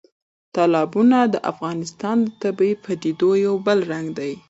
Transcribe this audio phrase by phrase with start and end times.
[0.55, 4.31] تالابونه د افغانستان د طبیعي پدیدو یو بل رنګ دی.